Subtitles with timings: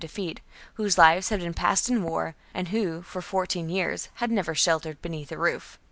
[0.01, 0.07] c.
[0.07, 0.41] defeat,
[0.73, 4.99] whose lives had been passed in war, and who, for fourteen years, had never sheltered
[4.99, 5.79] beneath a roof 37.